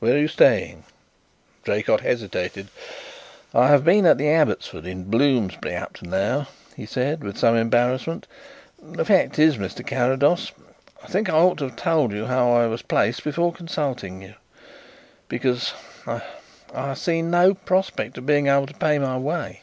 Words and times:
Where 0.00 0.14
are 0.16 0.18
you 0.18 0.26
staying?" 0.26 0.82
Draycott 1.62 2.00
hesitated. 2.00 2.66
"I 3.54 3.68
have 3.68 3.84
been 3.84 4.06
at 4.06 4.18
the 4.18 4.28
Abbotsford, 4.28 4.84
in 4.86 5.04
Bloomsbury, 5.04 5.76
up 5.76 5.92
to 5.98 6.08
now," 6.08 6.48
he 6.74 6.84
said, 6.84 7.22
with 7.22 7.38
some 7.38 7.54
embarrassment. 7.56 8.26
"The 8.82 9.04
fact 9.04 9.38
is, 9.38 9.56
Mr. 9.56 9.86
Carrados, 9.86 10.50
I 11.00 11.06
think 11.06 11.28
I 11.30 11.34
ought 11.34 11.58
to 11.58 11.66
have 11.68 11.76
told 11.76 12.10
you 12.10 12.24
how 12.24 12.50
I 12.50 12.66
was 12.66 12.82
placed 12.82 13.22
before 13.22 13.52
consulting 13.52 14.20
you, 14.20 14.34
because 15.28 15.74
I 16.08 16.22
I 16.74 16.94
see 16.94 17.22
no 17.22 17.54
prospect 17.54 18.18
of 18.18 18.26
being 18.26 18.48
able 18.48 18.66
to 18.66 18.74
pay 18.74 18.98
my 18.98 19.16
way. 19.16 19.62